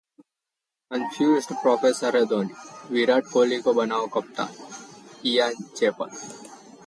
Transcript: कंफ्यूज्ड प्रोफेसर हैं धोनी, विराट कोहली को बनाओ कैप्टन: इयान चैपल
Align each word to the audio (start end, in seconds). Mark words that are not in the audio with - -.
कंफ्यूज्ड 0.91 1.53
प्रोफेसर 1.61 2.17
हैं 2.17 2.25
धोनी, 2.27 2.53
विराट 2.93 3.27
कोहली 3.33 3.61
को 3.67 3.73
बनाओ 3.73 4.07
कैप्टन: 4.15 4.49
इयान 5.25 5.63
चैपल 5.75 6.09